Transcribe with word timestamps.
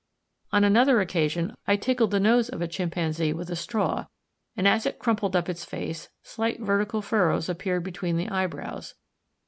On 0.51 0.63
another 0.63 0.99
occasion, 0.99 1.53
I 1.67 1.75
tickled 1.75 2.09
the 2.09 2.19
nose 2.19 2.49
of 2.49 2.59
a 2.59 2.67
chimpanzee 2.67 3.33
with 3.33 3.51
a 3.51 3.55
straw, 3.55 4.07
and 4.57 4.67
as 4.67 4.87
it 4.87 4.97
crumpled 4.97 5.35
up 5.35 5.47
its 5.47 5.63
face, 5.63 6.09
slight 6.23 6.59
vertical 6.59 7.03
furrows 7.03 7.47
appeared 7.47 7.83
between 7.83 8.17
the 8.17 8.27
eyebrows. 8.27 8.95